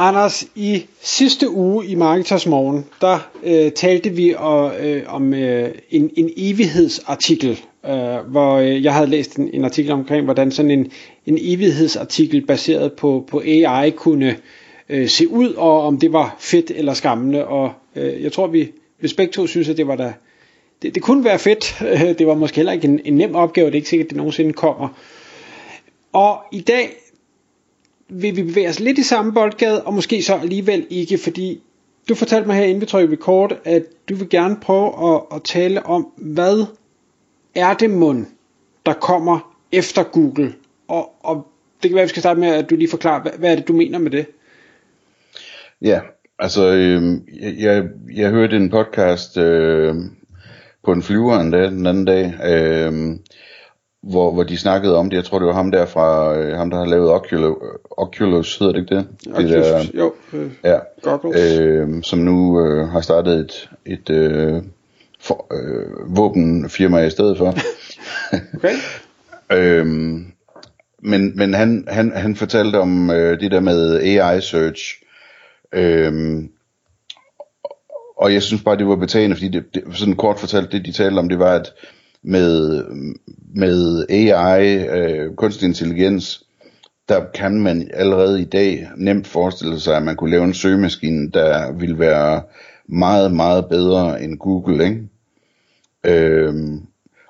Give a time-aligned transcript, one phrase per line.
[0.00, 5.70] Anders, i sidste uge i Marketers Morgen, der øh, talte vi og, øh, om øh,
[5.90, 10.70] en, en evighedsartikel, øh, hvor øh, jeg havde læst en, en artikel omkring, hvordan sådan
[10.70, 10.90] en,
[11.26, 14.36] en evighedsartikel baseret på, på AI kunne
[14.88, 17.46] øh, se ud, og om det var fedt eller skammende.
[17.46, 20.12] Og øh, jeg tror, vi, vi begge to synes, at det var da,
[20.82, 21.82] det, det kunne være fedt.
[22.18, 24.16] Det var måske heller ikke en, en nem opgave, det er ikke sikkert, at det
[24.16, 24.88] nogensinde kommer.
[26.12, 26.88] Og i dag,
[28.08, 31.62] vil vi bevæge os lidt i samme boldgade, og måske så alligevel ikke, fordi
[32.08, 35.42] du fortalte mig her inden vi trykker record, at du vil gerne prøve at, at
[35.42, 36.66] tale om, hvad
[37.54, 38.26] er det mund,
[38.86, 40.54] der kommer efter Google?
[40.88, 41.46] Og, og
[41.82, 43.56] det kan være, at vi skal starte med, at du lige forklarer, hvad, hvad er
[43.56, 44.26] det, du mener med det?
[45.82, 46.00] Ja,
[46.38, 47.02] altså, øh,
[47.62, 47.84] jeg,
[48.14, 49.94] jeg hørte en podcast øh,
[50.84, 53.16] på en flyver en dag, den anden dag, øh,
[54.02, 55.16] hvor, hvor de snakkede om det.
[55.16, 57.56] Jeg tror, det var ham der fra, øh, ham der har lavet Oculus,
[57.90, 59.06] Oculus hedder det ikke det?
[59.32, 60.14] Oculus, det der, jo.
[60.32, 61.58] Øh, ja, goggles.
[61.58, 64.62] øh, som nu øh, har startet et, et øh,
[65.20, 67.54] for, øh, våbenfirma i stedet for.
[68.56, 68.74] okay.
[69.52, 70.32] øhm,
[71.02, 75.02] men men han, han, han fortalte om øh, det der med AI search.
[75.72, 76.50] Øhm,
[78.16, 80.92] og jeg synes bare, det var betagende, fordi det, det, sådan kort fortalt, det de
[80.92, 81.72] talte om, det var, at
[82.28, 82.84] med,
[83.54, 86.44] med AI, øh, kunstig intelligens,
[87.08, 91.30] der kan man allerede i dag nemt forestille sig, at man kunne lave en søgemaskine,
[91.30, 92.42] der ville være
[92.88, 95.08] meget, meget bedre end Google, ikke?
[96.04, 96.80] Øhm,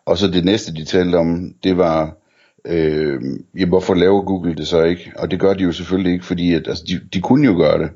[0.06, 2.16] og så det næste, de talte om, det var,
[2.64, 3.20] øh,
[3.58, 5.12] ja, hvorfor laver Google det så ikke?
[5.16, 7.78] Og det gør de jo selvfølgelig ikke, fordi at, altså, de, de kunne jo gøre
[7.78, 7.90] det.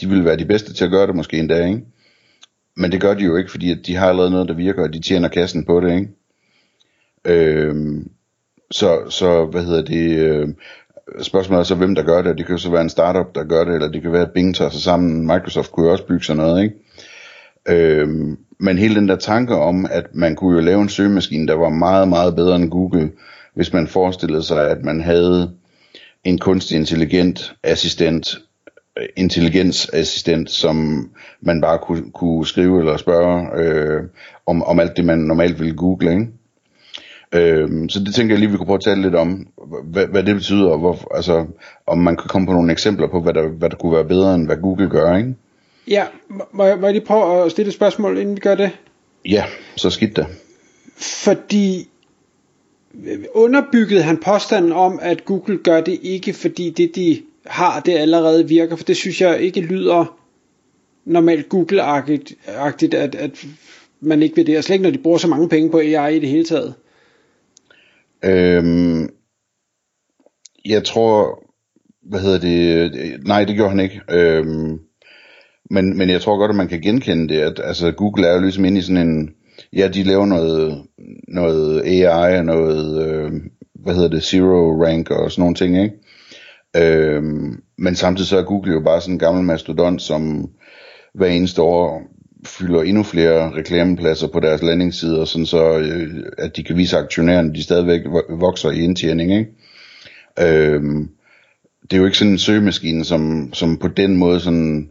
[0.00, 1.84] De ville være de bedste til at gøre det måske endda, ikke?
[2.76, 4.92] Men det gør de jo ikke, fordi at de har allerede noget, der virker, og
[4.92, 6.17] de tjener kassen på det, ikke?
[7.28, 8.10] Øhm,
[8.70, 10.48] så, så, hvad hedder det, øh,
[11.22, 13.44] spørgsmålet er så, hvem der gør det, det kan jo så være en startup, der
[13.44, 16.06] gør det, eller det kan være, at Bing tager sig sammen, Microsoft kunne jo også
[16.06, 16.74] bygge sådan noget, ikke?
[17.68, 21.54] Øhm, men hele den der tanke om, at man kunne jo lave en søgemaskine, der
[21.54, 23.10] var meget, meget bedre end Google,
[23.54, 25.50] hvis man forestillede sig, at man havde
[26.24, 28.38] en kunstig intelligent assistent,
[28.98, 31.08] øh, intelligensassistent, som
[31.40, 34.02] man bare kunne, kunne skrive eller spørge øh,
[34.46, 36.26] om, om alt det, man normalt ville google, ikke?
[37.32, 39.46] Øhm, så det tænker jeg lige, vi kunne prøve at tale lidt om,
[39.84, 41.46] hvad, hvad det betyder, og hvor, altså,
[41.86, 44.34] om man kan komme på nogle eksempler på, hvad der, hvad der kunne være bedre,
[44.34, 45.34] end hvad Google gør, ikke?
[45.88, 46.04] Ja,
[46.52, 48.70] må jeg, må jeg lige prøve at stille et spørgsmål, inden vi gør det?
[49.24, 49.44] Ja,
[49.76, 50.26] så skidt det.
[50.96, 51.88] Fordi
[53.34, 58.48] underbyggede han påstanden om, at Google gør det ikke, fordi det de har, det allerede
[58.48, 60.18] virker, for det synes jeg ikke lyder
[61.04, 63.46] normalt Google-agtigt, at, at
[64.00, 66.16] man ikke vil det, og slet ikke når de bruger så mange penge på AI
[66.16, 66.74] i det hele taget.
[68.24, 69.08] Øhm,
[70.64, 71.42] jeg tror,
[72.08, 74.00] hvad hedder det, nej det gjorde han ikke.
[74.10, 74.78] Øhm,
[75.70, 78.40] men, men jeg tror godt, at man kan genkende det, at altså, Google er jo
[78.40, 79.30] ligesom inde i sådan en,
[79.72, 80.84] ja, de laver noget,
[81.28, 83.32] noget AI og noget, øh,
[83.74, 85.94] hvad hedder det, zero rank og sådan nogle ting, ikke?
[86.76, 90.50] Øhm, men samtidig så er Google jo bare sådan en gammel mastodont, som
[91.14, 92.02] hver eneste år
[92.46, 97.54] fylder endnu flere reklamepladser på deres landingssider, sådan så øh, at de kan vise aktionærerne,
[97.54, 99.32] de stadigvæk vokser i indtjening.
[99.32, 99.50] Ikke?
[100.40, 100.82] Øh,
[101.82, 104.90] det er jo ikke sådan en søgemaskine, som, som på den måde sådan,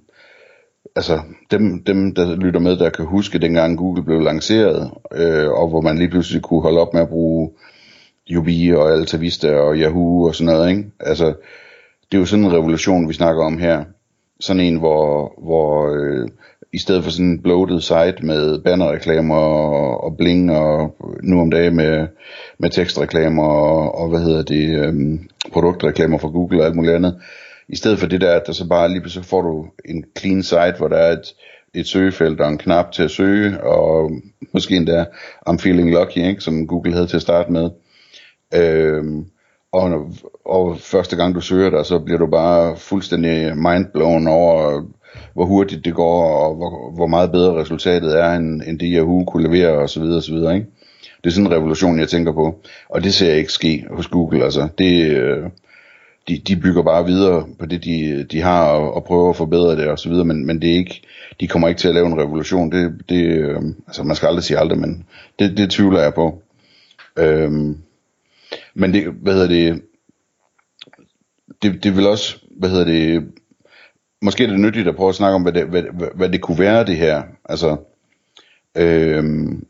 [0.95, 1.19] altså
[1.51, 5.81] dem, dem der lytter med, der kan huske dengang Google blev lanceret, øh, og hvor
[5.81, 7.49] man lige pludselig kunne holde op med at bruge
[8.31, 10.83] Yubi og Altavista og Yahoo og sådan noget, ikke?
[10.99, 11.25] Altså,
[12.11, 13.83] det er jo sådan en revolution, vi snakker om her.
[14.39, 16.29] Sådan en, hvor, hvor øh,
[16.73, 21.51] i stedet for sådan en bloated site med bannerreklamer og, og bling og nu om
[21.51, 22.07] dagen med,
[22.59, 27.21] med tekstreklamer og, og hvad hedder det, øhm, produktreklamer fra Google og alt muligt andet.
[27.69, 30.43] I stedet for det der, at der så bare lige pludselig får du en clean
[30.43, 31.33] site, hvor der er et,
[31.73, 34.11] et søgefelt og en knap til at søge, og
[34.53, 35.05] måske endda
[35.49, 37.69] I'm feeling lucky, ikke, som Google havde til at starte med.
[38.55, 39.25] Øhm,
[39.71, 40.13] og,
[40.45, 44.81] og første gang du søger der, så bliver du bare fuldstændig mindblown over,
[45.33, 49.23] hvor hurtigt det går, og hvor, hvor meget bedre resultatet er, end, end det Yahoo
[49.25, 50.67] kunne levere, og så videre, og så videre, ikke?
[51.23, 52.59] Det er sådan en revolution, jeg tænker på.
[52.89, 54.67] Og det ser jeg ikke ske hos Google, altså.
[54.77, 55.43] Det, øh,
[56.27, 59.75] de, de bygger bare videre på det, de, de har, og, og prøver at forbedre
[59.75, 61.01] det og så videre, men, men det er ikke,
[61.39, 62.71] de kommer ikke til at lave en revolution.
[62.71, 65.05] Det, det, øh, altså man skal aldrig sige aldrig, men
[65.39, 66.41] det, det tvivler jeg på.
[67.17, 67.77] Øhm,
[68.73, 69.81] men det, hvad hedder det,
[71.61, 73.27] det, det vil også, hvad hedder det,
[74.21, 75.83] måske er det nyttigt at prøve at snakke om, hvad det, hvad,
[76.15, 77.23] hvad, det kunne være det her.
[77.45, 77.77] Altså,
[78.77, 79.65] øhm,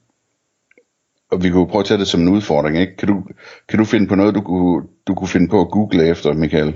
[1.32, 2.98] og vi kunne prøve at tage det som en udfordring, ikke?
[2.98, 3.24] Kan du,
[3.70, 6.76] kan du finde på noget, du kunne, du kunne finde på at google efter, Michael?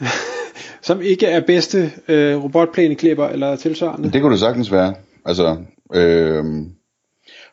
[0.82, 4.12] som ikke er bedste øh, robotplæneklipper eller tilsvarende?
[4.12, 4.94] Det kunne det sagtens være.
[5.24, 5.56] Altså,
[5.94, 6.72] øhm,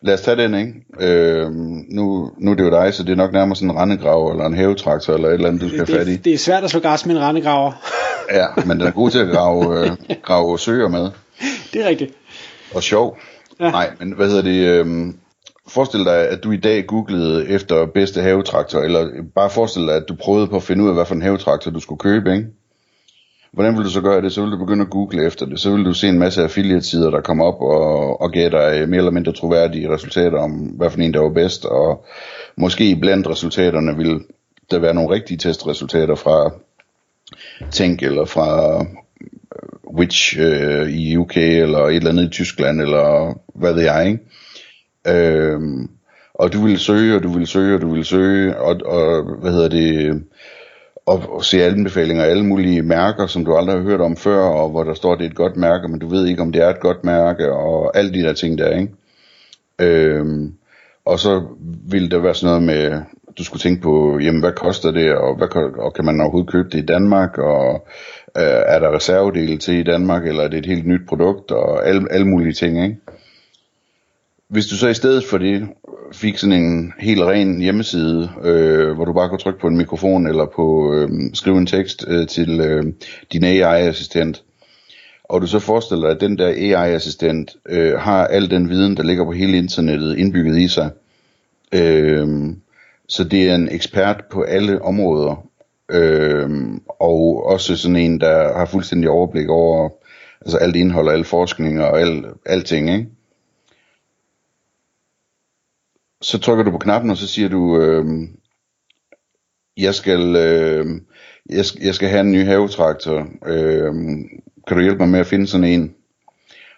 [0.05, 0.73] lad os tage den, ikke?
[0.99, 4.31] Øhm, nu, nu er det jo dig, så det er nok nærmere sådan en rendegrav
[4.31, 6.15] eller en hævetraktor eller et eller andet, du skal have fat i.
[6.15, 7.71] Det er svært at slå græs med en rendegraver.
[8.39, 9.91] ja, men den er god til at grave, øh,
[10.23, 11.09] grave søer med.
[11.73, 12.13] Det er rigtigt.
[12.75, 13.17] Og sjov.
[13.59, 13.71] Ja.
[13.71, 14.67] Nej, men hvad hedder det?
[14.67, 15.17] Øhm,
[15.67, 20.03] forestil dig, at du i dag googlede efter bedste havetraktor, eller bare forestil dig, at
[20.09, 22.45] du prøvede på at finde ud af, hvad for en havetraktor du skulle købe, ikke?
[23.55, 24.31] Hvordan vil du så gøre det?
[24.31, 25.59] Så vil du begynde at google efter det.
[25.59, 28.97] Så vil du se en masse affiliate-sider, der kommer op og, og giver dig mere
[28.97, 31.65] eller mindre troværdige resultater om, hvad for en der var bedst.
[31.65, 32.05] Og
[32.57, 34.19] måske blandt resultaterne vil
[34.71, 36.53] der være nogle rigtige testresultater fra
[37.71, 38.77] Tænk eller fra
[39.97, 44.07] Which Witch øh, i UK eller et eller andet i Tyskland eller hvad ved jeg,
[44.07, 44.19] ikke?
[45.07, 45.89] Øhm,
[46.33, 49.51] og du vil søge, og du vil søge, og du vil søge, og, og hvad
[49.51, 50.23] hedder det,
[51.05, 54.39] og, og se anbefalinger af alle mulige mærker, som du aldrig har hørt om før,
[54.39, 56.51] og hvor der står, at det er et godt mærke, men du ved ikke, om
[56.51, 58.93] det er et godt mærke, og alle de der ting der, ikke?
[59.79, 60.53] Øhm,
[61.05, 61.43] og så
[61.91, 63.01] ville der være sådan noget med,
[63.37, 65.47] du skulle tænke på, jamen hvad koster det, og, hvad,
[65.77, 67.87] og kan man overhovedet købe det i Danmark, og
[68.37, 71.87] øh, er der reservedele til i Danmark, eller er det et helt nyt produkt, og
[71.87, 72.97] alle, alle mulige ting, ikke?
[74.47, 75.67] Hvis du så i stedet for det
[76.15, 80.27] fik sådan en helt ren hjemmeside, øh, hvor du bare kunne trykke på en mikrofon
[80.27, 82.83] eller på øh, skrive en tekst øh, til øh,
[83.33, 84.43] din AI-assistent,
[85.23, 89.03] og du så forestiller dig, at den der AI-assistent øh, har al den viden, der
[89.03, 90.89] ligger på hele internettet indbygget i sig.
[91.73, 92.27] Øh,
[93.09, 95.45] så det er en ekspert på alle områder,
[95.91, 96.49] øh,
[96.99, 99.89] og også sådan en, der har fuldstændig overblik over
[100.41, 103.07] altså alt indhold og al forskning og al, alting, ikke?
[106.25, 108.05] Så trykker du på knappen, og så siger du, øh,
[109.77, 110.85] jeg skal, øh,
[111.49, 113.93] jeg, jeg skal have en ny havetraktor, øh,
[114.67, 115.93] kan du hjælpe mig med at finde sådan en?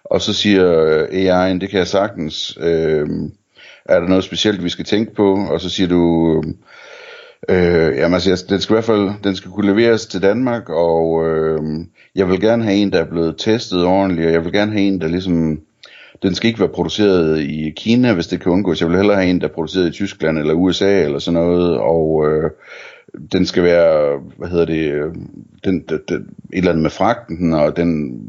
[0.03, 3.07] Og så siger øh, AI'en, det kan jeg sagtens, øh,
[3.85, 5.47] er der noget specielt, vi skal tænke på?
[5.49, 6.57] Og så siger du, øhm,
[7.49, 11.27] øh, jamen altså, den skal i hvert fald, den skal kunne leveres til Danmark, og
[11.27, 11.59] øh,
[12.15, 14.83] jeg vil gerne have en, der er blevet testet ordentligt, og jeg vil gerne have
[14.83, 15.61] en, der ligesom
[16.23, 18.81] den skal ikke være produceret i Kina, hvis det kan undgås.
[18.81, 21.77] Jeg vil hellere have en, der er produceret i Tyskland eller USA eller sådan noget,
[21.77, 22.51] og øh,
[23.31, 25.15] den skal være, hvad hedder det, øh,
[25.65, 26.17] den, den, den,
[26.53, 28.21] et eller andet med fragten, og den,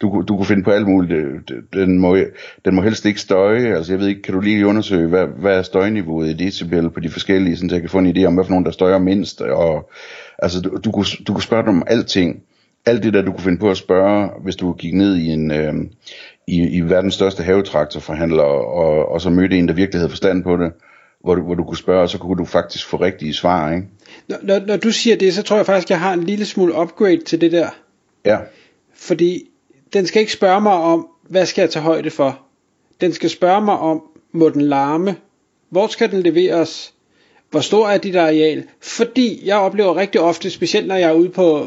[0.00, 2.16] du, du kunne finde på alt muligt, den må,
[2.64, 5.58] den må helst ikke støje, altså jeg ved ikke, kan du lige undersøge, hvad, hvad
[5.58, 8.44] er støjniveauet i decibel på de forskellige, så jeg kan få en idé om, hvad
[8.44, 9.90] for nogen, der støjer mindst, og
[10.38, 12.42] altså du, du, kunne, du kunne spørge dem om alting,
[12.86, 15.50] alt det der, du kunne finde på at spørge, hvis du gik ned i en,
[15.50, 15.74] øh,
[16.46, 20.56] i, i verdens største havetraktorforhandler, og, og så mødte en, der virkelig havde forstand på
[20.56, 20.72] det,
[21.20, 23.86] hvor du, hvor du kunne spørge, og så kunne du faktisk få rigtige svar, ikke?
[24.28, 26.80] Når, når, når du siger det, så tror jeg faktisk, jeg har en lille smule
[26.80, 27.68] upgrade til det der.
[28.24, 28.38] Ja.
[28.94, 29.42] Fordi
[29.92, 32.38] den skal ikke spørge mig om, hvad skal jeg tage højde for?
[33.00, 35.16] Den skal spørge mig om, må den larme?
[35.70, 36.94] Hvor skal den leveres?
[37.50, 38.64] Hvor stor er dit areal?
[38.82, 41.66] Fordi jeg oplever rigtig ofte, specielt når jeg er ude på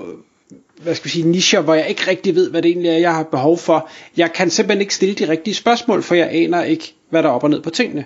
[0.84, 3.14] hvad skal vi sige, nischer, hvor jeg ikke rigtig ved, hvad det egentlig er, jeg
[3.14, 3.90] har behov for.
[4.18, 7.34] Jeg kan simpelthen ikke stille de rigtige spørgsmål, for jeg aner ikke, hvad der er
[7.34, 8.06] op og ned på tingene.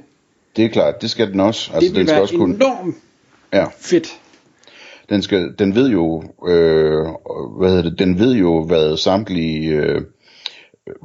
[0.55, 1.71] Det er klart, det skal den også.
[1.73, 2.55] Altså, det vil den skal være også kunne...
[2.55, 2.95] enormt
[3.53, 3.65] ja.
[3.79, 4.19] fedt.
[5.09, 7.05] Den, skal, den ved jo, øh,
[7.57, 10.01] hvad hedder det, den ved jo, hvad samtlige øh,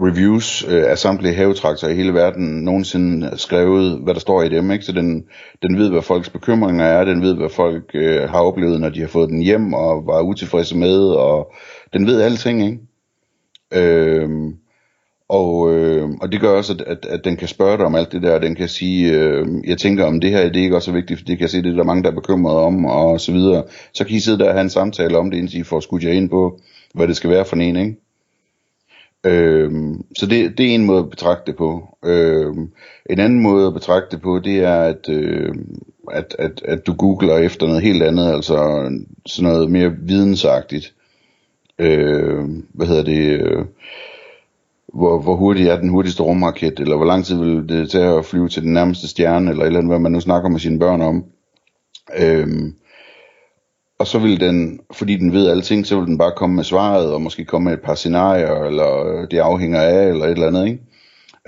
[0.00, 4.70] reviews øh, af samtlige havetraktorer i hele verden nogensinde skrevet, hvad der står i dem,
[4.70, 4.84] ikke?
[4.84, 5.24] Så den,
[5.62, 9.00] den ved, hvad folks bekymringer er, den ved, hvad folk øh, har oplevet, når de
[9.00, 11.52] har fået den hjem og var utilfredse med, og
[11.92, 12.78] den ved alting, ikke?
[13.74, 14.28] Øh,
[15.28, 18.12] og, øh, og det gør også, at, at, at den kan spørge dig om alt
[18.12, 20.86] det der, den kan sige, øh, jeg tænker om det her, det er ikke også
[20.86, 22.84] så vigtigt, for det kan jeg se, det er der mange, der er bekymret om,
[22.84, 23.64] og så videre.
[23.94, 26.04] Så kan I sidde der og have en samtale om det, indtil I får skudt
[26.04, 26.60] jer ind på,
[26.94, 27.96] hvad det skal være for en, ikke?
[29.26, 31.98] Øhm, så det, det er en måde at betragte det på.
[32.04, 32.72] Øhm,
[33.10, 35.54] en anden måde at betragte det på, det er, at, øh,
[36.10, 38.56] at, at, at du googler efter noget helt andet, altså
[39.26, 40.94] sådan noget mere vidensagtigt.
[41.78, 43.40] Øh, hvad hedder det?
[43.40, 43.64] Øh,
[44.94, 48.24] hvor, hvor hurtigt er den hurtigste rumraket, eller hvor lang tid vil det tage at
[48.24, 51.00] flyve til den nærmeste stjerne, eller eller andet, hvad man nu snakker med sine børn
[51.00, 51.24] om.
[52.18, 52.74] Øhm,
[54.02, 57.12] og så vil den, fordi den ved alting, så vil den bare komme med svaret,
[57.12, 60.46] og måske komme med et par scenarier, eller øh, det afhænger af, eller et eller
[60.46, 60.80] andet, ikke?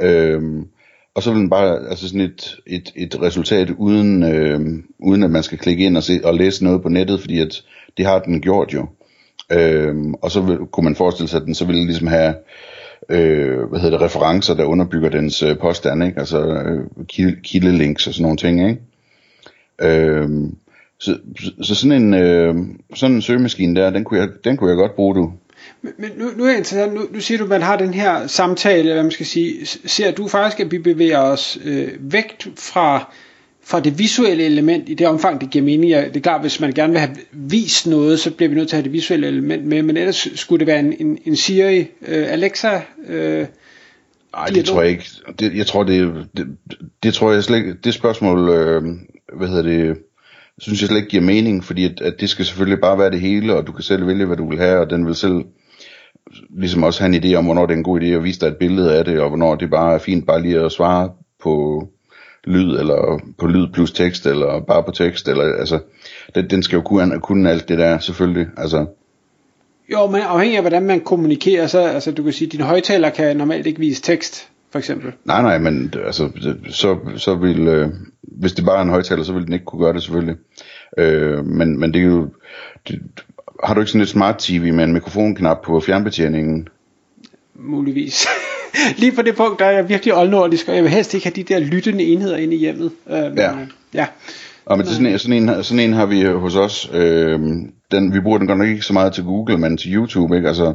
[0.00, 0.66] Øhm,
[1.14, 5.30] og så vil den bare, altså sådan et, et, et resultat, uden, øhm, uden at
[5.30, 7.62] man skal klikke ind og, se, og læse noget på nettet, fordi at
[7.96, 8.86] det har den gjort jo.
[9.52, 12.34] Øhm, og så vil, kunne man forestille sig, at den så ville ligesom have,
[13.08, 16.18] øh, hvad hedder det, referencer, der underbygger dens øh, påstand, ikke?
[16.18, 18.80] Altså øh, kildelinks og sådan nogle ting, ikke?
[19.82, 20.56] Øhm,
[21.04, 21.18] så,
[21.62, 22.54] så sådan en, øh,
[22.94, 25.32] sådan en søgemaskine der, den kunne jeg, den kunne jeg godt bruge, du.
[25.82, 28.26] Men nu, nu er jeg interessant, nu, nu siger du, at man har den her
[28.26, 33.12] samtale, hvad man skal sige, ser du faktisk, at vi bevæger os øh, væk fra,
[33.64, 35.92] fra det visuelle element i det omfang, det giver mening.
[35.92, 38.76] Det er klart, hvis man gerne vil have vist noget, så bliver vi nødt til
[38.76, 41.78] at have det visuelle element med, men ellers skulle det være en, en, en Siri,
[42.08, 43.46] øh, Alexa, øh,
[44.36, 45.04] Nej, det tror jeg ikke.
[45.38, 46.46] Det, jeg tror, det, det,
[47.02, 48.82] det tror jeg slet ikke, det spørgsmål, øh,
[49.36, 49.96] hvad hedder det,
[50.58, 53.20] synes jeg slet ikke giver mening, fordi at, at det skal selvfølgelig bare være det
[53.20, 55.44] hele, og du kan selv vælge, hvad du vil have, og den vil selv
[56.50, 58.46] ligesom også have en idé om, hvornår det er en god idé at vise dig
[58.46, 61.10] et billede af det, og hvornår det bare er fint bare lige at svare
[61.42, 61.86] på
[62.44, 65.78] lyd, eller på lyd plus tekst, eller bare på tekst, eller altså,
[66.34, 68.86] den, den skal jo kunne, kunne alt det der, selvfølgelig, altså.
[69.92, 73.10] Jo, men afhængig af, hvordan man kommunikerer, så, altså du kan sige, at dine højtaler
[73.10, 75.12] kan normalt ikke vise tekst, for eksempel.
[75.24, 76.30] Nej, nej, men altså,
[76.70, 77.88] så, så vil, øh,
[78.22, 80.36] hvis det bare er en højtaler, så vil den ikke kunne gøre det selvfølgelig.
[80.98, 82.28] Øh, men, men det er jo,
[82.88, 83.02] det,
[83.64, 86.68] har du ikke sådan et smart tv med en mikrofonknap på fjernbetjeningen?
[87.54, 88.26] Muligvis.
[89.00, 91.34] Lige på det punkt, der er jeg virkelig oldnordisk, og jeg vil helst ikke have
[91.36, 92.90] de der lyttende enheder inde i hjemmet.
[93.10, 93.50] Øh, ja.
[93.94, 94.06] ja.
[94.66, 96.90] Og men det, sådan, en, sådan, en, sådan en har vi hos os.
[96.92, 97.40] Øh,
[97.90, 100.36] den, vi bruger den godt nok ikke så meget til Google, men til YouTube.
[100.36, 100.48] Ikke?
[100.48, 100.74] Altså,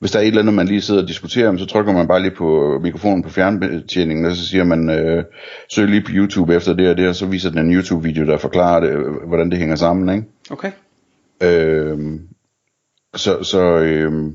[0.00, 2.22] hvis der er et eller andet, man lige sidder og diskuterer, så trykker man bare
[2.22, 5.24] lige på mikrofonen på fjernbetjeningen, og så siger man, øh,
[5.68, 8.38] søg lige på YouTube efter det og det, og så viser den en YouTube-video, der
[8.38, 10.16] forklarer det, hvordan det hænger sammen.
[10.16, 10.28] Ikke?
[10.50, 10.72] Okay.
[11.42, 12.20] Øh,
[13.14, 14.32] så så øh,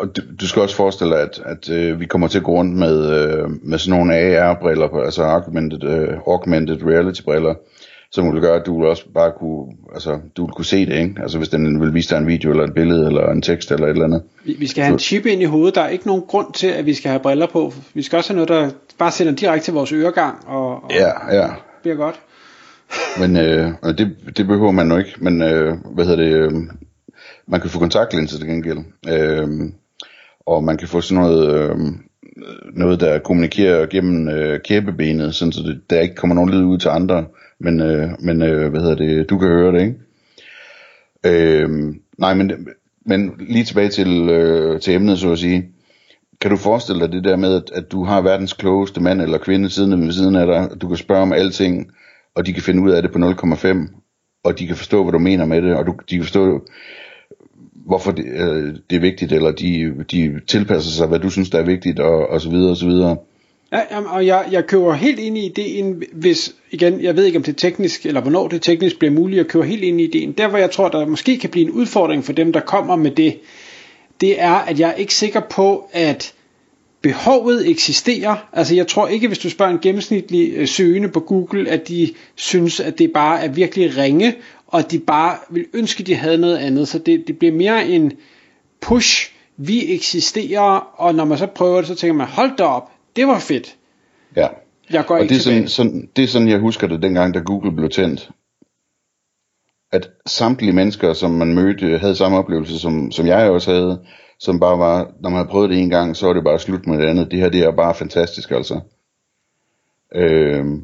[0.00, 2.52] og du, du skal også forestille dig, at, at øh, vi kommer til at gå
[2.52, 7.54] rundt med, øh, med sådan nogle AR-briller, altså augmented, øh, augmented reality-briller,
[8.12, 11.14] som vil gøre, at du også bare kunne, altså, du vil kunne se det, ikke?
[11.22, 13.86] Altså hvis den vil vise dig en video, eller et billede, eller en tekst, eller
[13.86, 14.22] et eller andet.
[14.44, 16.66] Vi, vi skal have en chip ind i hovedet, der er ikke nogen grund til,
[16.66, 17.72] at vi skal have briller på.
[17.94, 21.36] Vi skal også have noget, der bare sender direkte til vores øregang, og, og ja,
[21.36, 21.48] ja.
[21.82, 22.20] bliver godt.
[23.20, 26.52] Men øh, det, det behøver man nu ikke, men øh, hvad hedder det, øh,
[27.46, 29.48] man kan få kontaktlinser til gengæld, øh,
[30.46, 31.76] og man kan få sådan noget, øh,
[32.72, 36.78] noget der kommunikerer gennem øh, kæbebenet, sådan så det, der ikke kommer nogen lyd ud
[36.78, 37.24] til andre,
[37.60, 39.96] men, øh, men øh, hvad hedder det, du kan høre det, ikke?
[41.26, 42.68] Øh, nej, men,
[43.06, 45.68] men lige tilbage til, øh, til emnet, så at sige.
[46.40, 49.38] Kan du forestille dig det der med, at, at du har verdens klogeste mand eller
[49.38, 51.90] kvinde siden ved siden af dig, du kan spørge om alting,
[52.34, 54.00] og de kan finde ud af det på 0,5,
[54.44, 56.66] og de kan forstå, hvad du mener med det, og du, de kan forstå,
[57.86, 61.58] hvorfor det, øh, det er vigtigt, eller de, de tilpasser sig, hvad du synes, der
[61.58, 63.16] er vigtigt, og, og så videre, og så videre.
[63.72, 67.42] Ja, og jeg, jeg køber helt ind i ideen, hvis, igen, jeg ved ikke om
[67.42, 70.32] det er teknisk, eller hvornår det teknisk bliver muligt, jeg køber helt ind i ideen.
[70.32, 73.10] Der hvor jeg tror, der måske kan blive en udfordring for dem, der kommer med
[73.10, 73.38] det,
[74.20, 76.34] det er, at jeg er ikke sikker på, at
[77.02, 78.36] behovet eksisterer.
[78.52, 82.14] Altså jeg tror ikke, hvis du spørger en gennemsnitlig øh, søgende på Google, at de
[82.34, 84.34] synes, at det bare er virkelig ringe,
[84.66, 86.88] og de bare vil ønske, at de havde noget andet.
[86.88, 88.12] Så det, det bliver mere en
[88.80, 92.90] push, vi eksisterer, og når man så prøver det, så tænker man, hold da op,
[93.16, 93.76] det var fedt.
[94.36, 94.48] Ja,
[94.90, 97.34] jeg går og ikke det er, sådan, sådan, det er sådan, jeg husker det dengang,
[97.34, 98.30] da Google blev tændt.
[99.92, 104.04] At samtlige mennesker, som man mødte, havde samme oplevelse, som, som jeg også havde,
[104.38, 106.86] som bare var, når man havde prøvet det en gang, så var det bare slut
[106.86, 107.30] med det andet.
[107.30, 108.80] Det her, det er bare fantastisk, altså.
[110.14, 110.82] Øhm,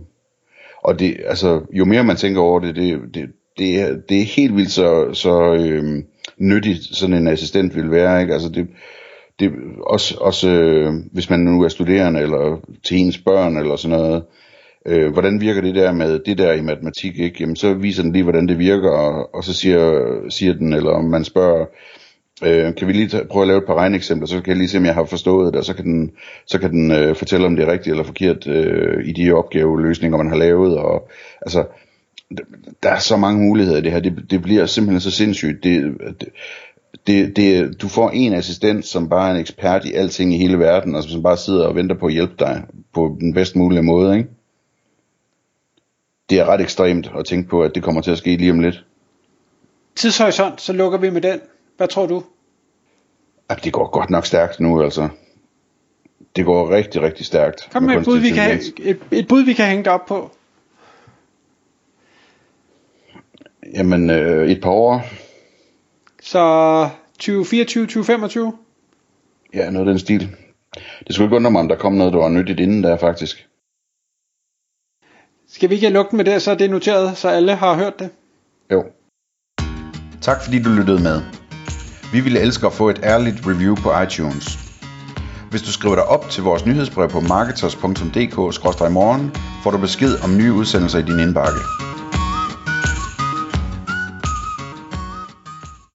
[0.83, 4.25] og det, altså, jo mere man tænker over det, det, det, det, er, det er
[4.25, 6.06] helt vildt så, så øhm,
[6.38, 8.33] nyttigt, sådan en assistent vil være, ikke?
[8.33, 8.68] Altså, det,
[9.40, 9.52] det
[9.87, 14.23] også, også øh, hvis man nu er studerende, eller til ens børn, eller sådan noget,
[14.87, 17.37] øh, hvordan virker det der med det der i matematik, ikke?
[17.40, 20.90] Jamen, så viser den lige, hvordan det virker, og, og så siger, siger den, eller
[20.90, 21.66] om man spørger,
[22.43, 24.69] Øh, kan vi lige tage, prøve at lave et par regneeksempler, så kan jeg lige
[24.69, 26.11] se, om jeg har forstået det, og så kan den,
[26.47, 30.19] så kan den øh, fortælle, om det er rigtigt eller forkert øh, i de opgaveløsninger,
[30.19, 30.78] man har lavet.
[30.78, 31.09] Og,
[31.40, 31.64] altså,
[32.83, 34.00] der er så mange muligheder i det her.
[34.00, 35.64] Det, det bliver simpelthen så sindssygt.
[35.64, 36.28] Det, det,
[37.06, 40.94] det, du får en assistent, som bare er en ekspert i alting i hele verden,
[40.94, 44.16] altså som bare sidder og venter på at hjælpe dig på den bedst mulige måde.
[44.16, 44.30] Ikke?
[46.30, 48.60] Det er ret ekstremt at tænke på, at det kommer til at ske lige om
[48.60, 48.84] lidt.
[49.96, 51.40] Tidshorisont, så lukker vi med den.
[51.76, 52.22] Hvad tror du?
[53.48, 55.08] At det går godt nok stærkt nu, altså.
[56.36, 57.68] Det går rigtig, rigtig stærkt.
[57.72, 60.30] Kom med, med et, bud, vi kan, et, et bud, vi kan hænge op på.
[63.75, 65.02] Jamen, øh, et par år.
[66.26, 68.52] Så 2024, 2025?
[69.54, 70.37] Ja, noget af den stil.
[71.06, 73.49] Det skulle ikke undre mig, om der kom noget, der var nyttigt inden der, faktisk.
[75.49, 77.99] Skal vi ikke lukke den med det, så er det noteret, så alle har hørt
[77.99, 78.11] det?
[78.73, 78.85] Jo.
[80.21, 81.23] Tak fordi du lyttede med.
[82.12, 84.59] Vi ville elske at få et ærligt review på iTunes.
[85.50, 89.30] Hvis du skriver dig op til vores nyhedsbrev på marketers.dk-morgen,
[89.62, 91.61] får du besked om nye udsendelser i din indbakke.